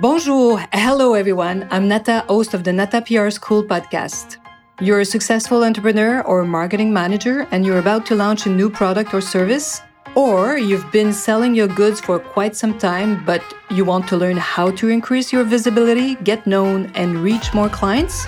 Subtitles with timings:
[0.00, 1.68] Bonjour, hello everyone.
[1.70, 4.38] I'm Nada, host of the Nada PR School podcast.
[4.80, 9.12] You're a successful entrepreneur or marketing manager and you're about to launch a new product
[9.12, 9.82] or service,
[10.14, 14.38] or you've been selling your goods for quite some time, but you want to learn
[14.38, 18.26] how to increase your visibility, get known, and reach more clients?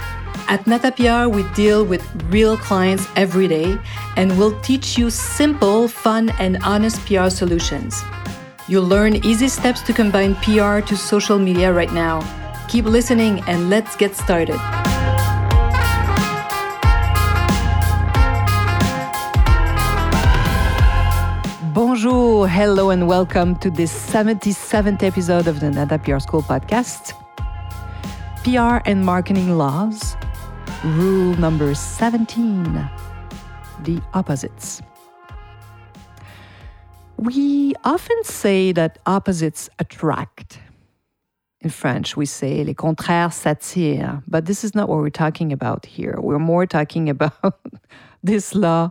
[0.48, 3.78] At Nada PR, we deal with real clients every day
[4.18, 8.04] and we'll teach you simple, fun, and honest PR solutions.
[8.68, 12.22] You'll learn easy steps to combine PR to social media right now.
[12.68, 14.58] Keep listening and let's get started.
[21.74, 27.14] Bonjour, hello, and welcome to this 77th episode of the Nada PR School podcast.
[28.44, 30.16] PR and marketing laws,
[30.84, 32.88] rule number 17
[33.82, 34.82] the opposites.
[37.22, 40.58] We often say that opposites attract.
[41.60, 45.86] In French, we say les contraires s'attirent, but this is not what we're talking about
[45.86, 46.16] here.
[46.18, 47.60] We're more talking about
[48.24, 48.90] this law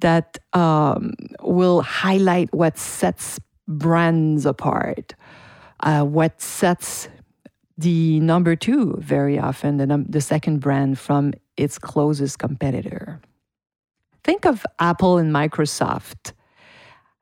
[0.00, 5.14] that um, will highlight what sets brands apart,
[5.84, 7.08] uh, what sets
[7.78, 13.20] the number two very often, the, num- the second brand from its closest competitor.
[14.24, 16.32] Think of Apple and Microsoft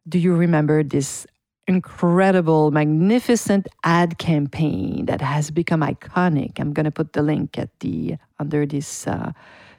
[0.09, 1.27] do you remember this
[1.67, 6.59] incredible, magnificent ad campaign that has become iconic?
[6.59, 9.33] I'm going to put the link at the under this uh,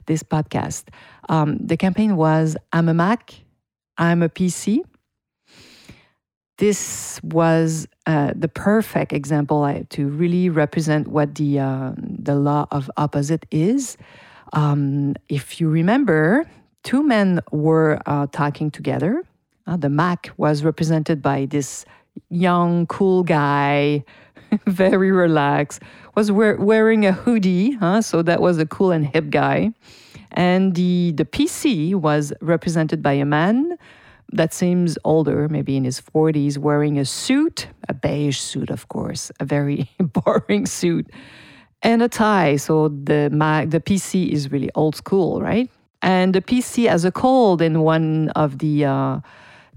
[0.05, 0.85] this podcast.
[1.29, 3.33] Um, the campaign was "I'm a Mac,
[3.97, 4.81] I'm a PC."
[6.57, 12.91] This was uh, the perfect example to really represent what the uh, the law of
[12.97, 13.97] opposite is.
[14.51, 16.49] Um, if you remember,
[16.83, 19.23] two men were uh, talking together
[19.69, 21.85] uh, the Mac was represented by this
[22.29, 24.03] young, cool guy,
[24.65, 25.83] very relaxed,
[26.15, 28.01] was wear, wearing a hoodie, huh?
[28.01, 29.71] so that was a cool and hip guy.
[30.31, 33.77] And the, the PC was represented by a man
[34.31, 39.31] that seems older, maybe in his 40s, wearing a suit, a beige suit, of course,
[39.39, 41.11] a very boring suit,
[41.81, 42.55] and a tie.
[42.55, 45.69] So the Mac, the PC is really old school, right?
[46.01, 49.19] And the PC has a cold in one of the uh,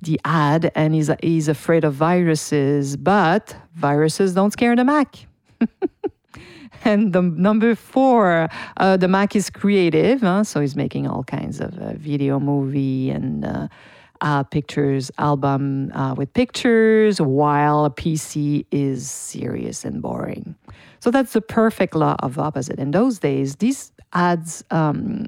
[0.03, 5.27] the ad and he's, he's afraid of viruses, but viruses don't scare the Mac.
[6.85, 10.43] and the number four, uh, the Mac is creative, huh?
[10.45, 13.69] so he's making all kinds of uh, video, movie, and uh,
[14.21, 20.57] uh pictures album uh, with pictures, while a PC is serious and boring.
[20.99, 22.79] So that's the perfect law of opposite.
[22.79, 24.65] In those days, these ads.
[24.71, 25.27] Um,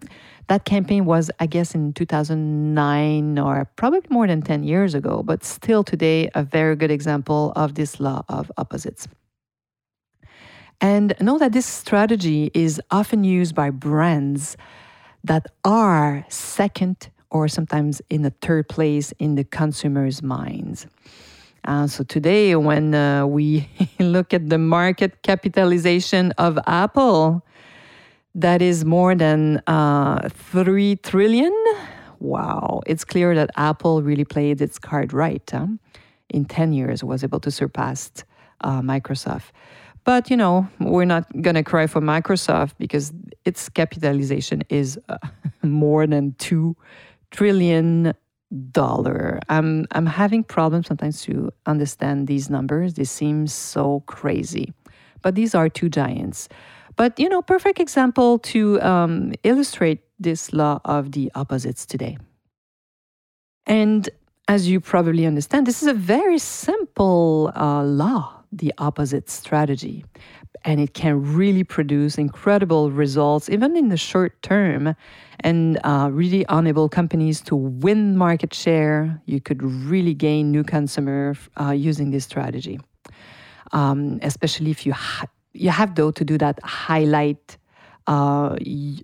[0.49, 5.45] that campaign was, I guess, in 2009 or probably more than 10 years ago, but
[5.45, 9.09] still today, a very good example of this law of opposites.
[10.81, 14.57] And know that this strategy is often used by brands
[15.23, 20.87] that are second or sometimes in the third place in the consumer's minds.
[21.67, 23.67] Uh, so today, when uh, we
[23.99, 27.43] look at the market capitalization of Apple,
[28.35, 31.55] that is more than uh, 3 trillion.
[32.19, 32.81] Wow.
[32.87, 35.43] It's clear that Apple really played its card right.
[35.51, 35.67] Huh?
[36.31, 38.11] In 10 years, was able to surpass
[38.63, 39.53] uh, Microsoft.
[40.05, 43.13] But, you know, we're not going to cry for Microsoft because
[43.45, 45.19] its capitalization is uh,
[45.63, 46.77] more than 2
[47.31, 48.15] trillion
[48.71, 49.41] dollar.
[49.49, 52.95] I'm I'm having problems sometimes to understand these numbers.
[52.95, 54.73] They seem so crazy.
[55.23, 56.49] But these are two giants.
[56.97, 62.19] But, you know, perfect example to um, illustrate this law of the opposites today.
[63.67, 64.09] And
[64.47, 70.05] as you probably understand, this is a very simple uh, law, the opposite strategy.
[70.67, 74.95] And it can really produce incredible results, even in the short term,
[75.41, 79.21] and uh, really enable companies to win market share.
[79.27, 82.81] You could really gain new consumer uh, using this strategy.
[83.73, 87.57] Um, especially if you ha- you have though to do that highlight
[88.07, 88.57] uh,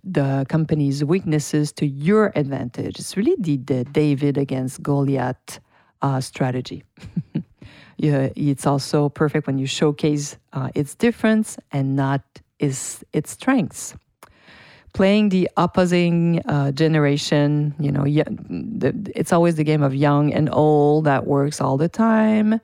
[0.05, 2.99] the company's weaknesses to your advantage.
[2.99, 5.61] It's really the, the David against Goliath
[6.03, 6.85] uh, strategy.
[7.97, 12.23] yeah, it's also perfect when you showcase uh, its difference and not
[12.59, 13.95] its its strengths.
[14.93, 21.05] Playing the opposing uh, generation, you know, it's always the game of young and old
[21.05, 22.61] that works all the time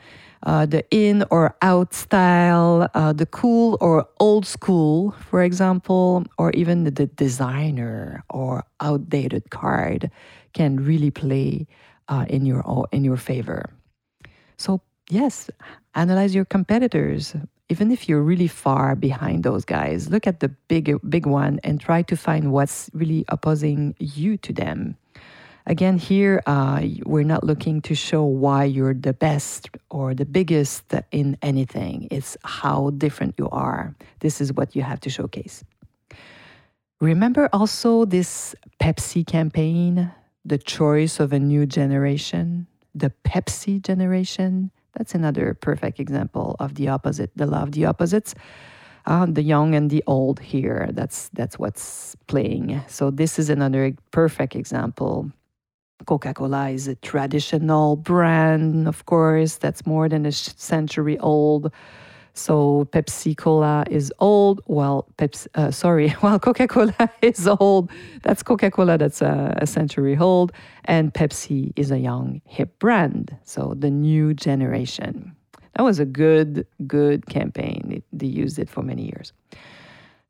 [0.46, 6.52] uh, the in or out style, uh, the cool or old school, for example, or
[6.52, 10.10] even the, the designer or outdated card
[10.52, 11.66] can really play
[12.08, 13.68] uh, in your in your favor.
[14.56, 14.80] So
[15.10, 15.50] yes,
[15.94, 17.34] analyze your competitors
[17.68, 21.80] even if you're really far behind those guys, look at the big, big one and
[21.80, 24.96] try to find what's really opposing you to them.
[25.68, 30.94] Again, here uh, we're not looking to show why you're the best or the biggest
[31.10, 32.06] in anything.
[32.12, 33.96] It's how different you are.
[34.20, 35.64] This is what you have to showcase.
[37.00, 40.12] Remember also this Pepsi campaign,
[40.44, 44.70] the choice of a new generation, the Pepsi generation.
[44.96, 48.34] That's another perfect example of the opposite, the love, the opposites.
[49.08, 50.88] Uh, the young and the old here.
[50.90, 52.82] That's that's what's playing.
[52.88, 55.30] So this is another perfect example.
[56.06, 61.72] Coca-Cola is a traditional brand, of course, that's more than a century old.
[62.36, 64.60] So Pepsi Cola is old.
[64.66, 67.90] Well, Pepsi, uh, sorry, well, Coca Cola is old.
[68.22, 70.52] That's Coca Cola that's a, a, century old.
[70.84, 73.36] And Pepsi is a young, hip brand.
[73.44, 75.34] So the new generation.
[75.76, 78.02] That was a good, good campaign.
[78.12, 79.32] They used it for many years.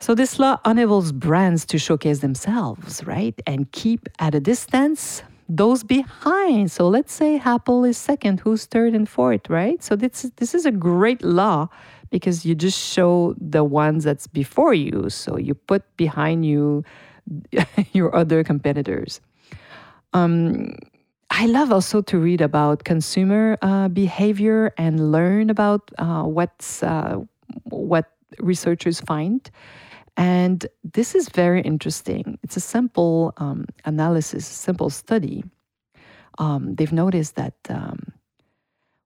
[0.01, 3.35] So this law enables brands to showcase themselves, right?
[3.47, 6.71] And keep at a distance those behind.
[6.71, 9.83] So let's say Apple is second, who's third and fourth, right?
[9.83, 11.69] So this, this is a great law
[12.11, 15.11] because you just show the ones that's before you.
[15.11, 16.85] So you put behind you
[17.93, 19.21] your other competitors.
[20.13, 20.77] Um,
[21.31, 27.19] I love also to read about consumer uh, behavior and learn about uh, what's uh,
[27.65, 29.51] what researchers find.
[30.17, 32.39] And this is very interesting.
[32.43, 35.45] It's a simple um, analysis, simple study.
[36.39, 38.13] Um, they've noticed that um,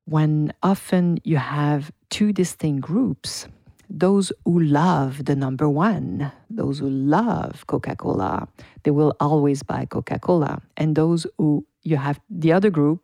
[0.05, 3.47] when often you have two distinct groups
[3.91, 8.47] those who love the number one, those who love Coca Cola,
[8.85, 10.63] they will always buy Coca Cola.
[10.77, 13.03] And those who you have, the other group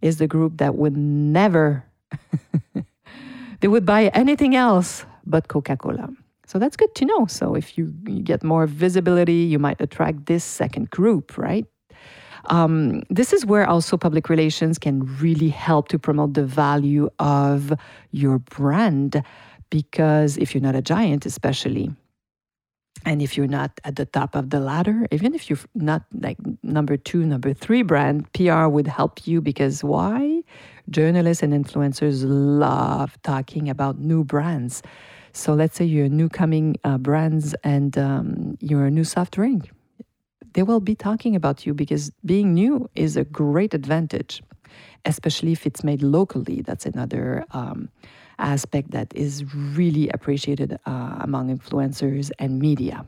[0.00, 1.84] is the group that would never,
[3.60, 6.08] they would buy anything else but Coca Cola.
[6.46, 7.26] So that's good to know.
[7.26, 11.66] So if you, you, get more visibility, you might attract this second group, right?
[12.46, 17.72] Um, this is where also public relations can really help to promote the value of
[18.10, 19.22] your brand.
[19.70, 21.90] Because if you're not a giant, especially,
[23.04, 26.36] and if you're not at the top of the ladder, even if you're not like
[26.62, 30.42] number two, number three brand, PR would help you because why?
[30.90, 34.82] Journalists and influencers love talking about new brands.
[35.32, 39.34] So let's say you're a new coming uh, brands and um, you're a new soft
[39.34, 39.70] drink
[40.52, 44.42] they will be talking about you because being new is a great advantage,
[45.04, 46.62] especially if it's made locally.
[46.62, 47.88] That's another um,
[48.38, 53.04] aspect that is really appreciated uh, among influencers and media.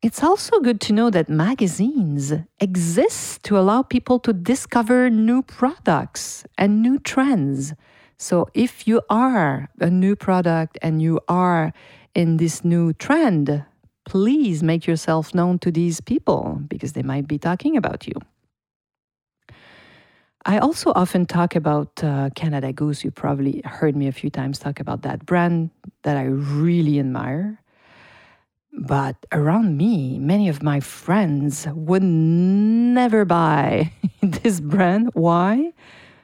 [0.00, 6.44] It's also good to know that magazines exist to allow people to discover new products
[6.56, 7.74] and new trends.
[8.16, 11.72] So, if you are a new product and you are
[12.14, 13.64] in this new trend,
[14.08, 18.14] please make yourself known to these people because they might be talking about you.
[20.46, 23.04] I also often talk about uh, Canada Goose.
[23.04, 25.68] You probably heard me a few times talk about that brand
[26.04, 27.60] that I really admire.
[28.72, 35.10] But around me, many of my friends would never buy this brand.
[35.12, 35.72] Why?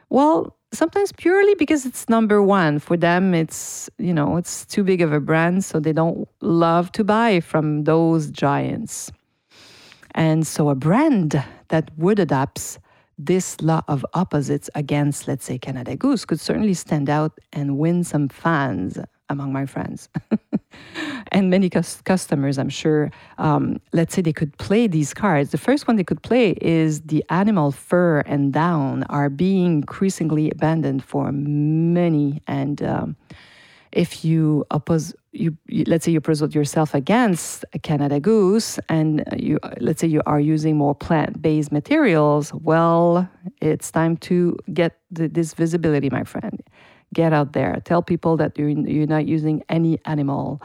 [0.09, 2.79] Well, sometimes purely because it's number one.
[2.79, 6.93] For them it's you know it's too big of a brand so they don't love
[6.93, 9.11] to buy from those giants.
[10.15, 12.79] And so a brand that would adapt
[13.19, 18.03] this law of opposites against let's say canada goose could certainly stand out and win
[18.03, 18.99] some fans
[19.29, 20.09] among my friends
[21.33, 23.11] and many customers, I'm sure.
[23.39, 25.51] Um, let's say they could play these cards.
[25.51, 30.51] The first one they could play is the animal fur and down are being increasingly
[30.51, 32.43] abandoned for many.
[32.47, 33.17] And um,
[33.93, 39.25] if you oppose, you, you, let's say you present yourself against a Canada Goose, and
[39.37, 42.53] you let's say you are using more plant-based materials.
[42.53, 43.29] Well,
[43.61, 46.63] it's time to get the, this visibility, my friend
[47.13, 47.81] get out there.
[47.85, 50.63] Tell people that you're, you're not using any animal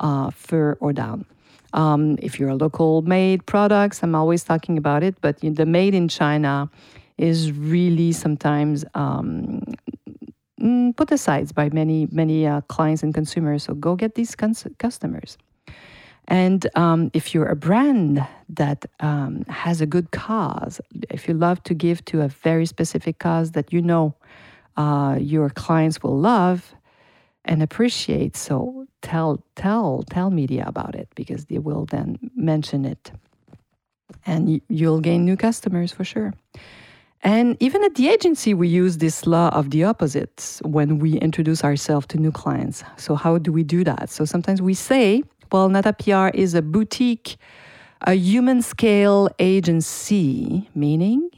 [0.00, 1.24] uh, fur or down.
[1.72, 5.94] Um, if you're a local made products, I'm always talking about it, but the made
[5.94, 6.70] in China
[7.18, 9.62] is really sometimes um,
[10.60, 13.64] mm, put aside by many many uh, clients and consumers.
[13.64, 15.36] So go get these cons- customers.
[16.28, 20.78] And um, if you're a brand that um, has a good cause,
[21.10, 24.14] if you love to give to a very specific cause that you know
[24.78, 26.74] uh, your clients will love
[27.44, 28.36] and appreciate.
[28.36, 33.10] So tell tell tell media about it because they will then mention it,
[34.24, 36.32] and you'll gain new customers for sure.
[37.22, 41.64] And even at the agency, we use this law of the opposites when we introduce
[41.64, 42.84] ourselves to new clients.
[42.96, 44.08] So, how do we do that?
[44.08, 47.36] So, sometimes we say, well, Nada PR is a boutique,
[48.02, 51.28] a human scale agency, meaning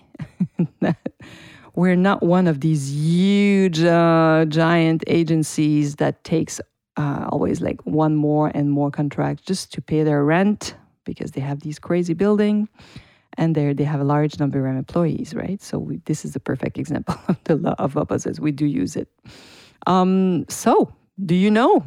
[1.81, 6.61] we're not one of these huge, uh, giant agencies that takes
[6.99, 10.75] uh, always like one more and more contract just to pay their rent
[11.07, 12.69] because they have these crazy building
[13.39, 15.63] and they they have a large number of employees, right?
[15.63, 18.39] So we, this is the perfect example of the law of opposites.
[18.39, 19.09] We do use it.
[19.87, 20.93] Um, so,
[21.25, 21.83] do you know?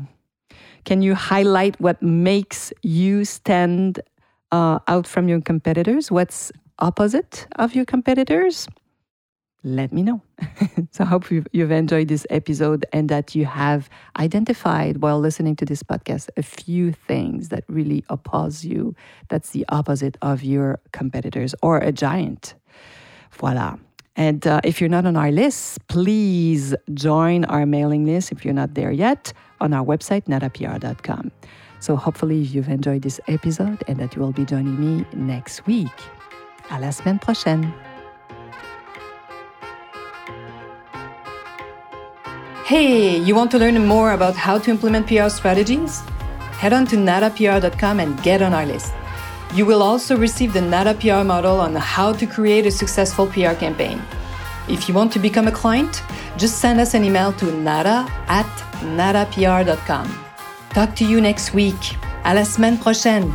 [0.85, 4.00] Can you highlight what makes you stand
[4.51, 6.09] uh, out from your competitors?
[6.09, 8.67] What's opposite of your competitors?
[9.63, 10.22] Let me know.
[10.91, 13.89] so I hope you've, enjoyed this episode and that you have
[14.20, 18.96] identified while listening to this podcast a few things that really oppose you.
[19.29, 22.55] That's the opposite of your competitors or a giant.
[23.32, 23.77] Voila.
[24.15, 28.53] And uh, if you're not on our list, please join our mailing list if you're
[28.53, 31.32] not there yet on our website, nadapr.com.
[31.79, 35.91] So hopefully you've enjoyed this episode and that you will be joining me next week.
[36.70, 37.74] À la semaine prochaine.
[42.65, 46.00] Hey, you want to learn more about how to implement PR strategies?
[46.62, 48.93] Head on to nadapr.com and get on our list.
[49.53, 53.53] You will also receive the Nada PR model on how to create a successful PR
[53.53, 54.01] campaign.
[54.70, 56.03] If you want to become a client,
[56.38, 58.48] just send us an email to nada at
[58.96, 60.25] nadapr.com.
[60.70, 61.98] Talk to you next week.
[62.24, 63.29] À la semaine prochaine.